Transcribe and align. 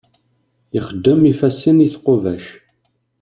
Ixeddem 0.77 1.21
ifassen 1.31 1.77
i 1.85 1.87
tqubac. 1.93 2.45